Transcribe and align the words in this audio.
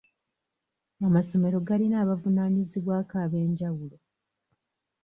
Amasomero 1.07 1.57
galina 1.67 1.95
abavunaanyizibwako 2.03 3.13
ab'enjawulo. 3.25 3.97